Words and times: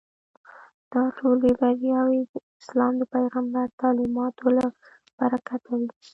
دا 0.91 1.03
ټولې 1.17 1.49
بریاوې 1.59 2.19
د 2.31 2.33
اسلام 2.61 2.93
د 2.97 3.03
پیغمبر 3.15 3.65
تعلیماتو 3.81 4.45
له 4.57 4.65
برکته 5.17 5.69
وې. 5.79 5.89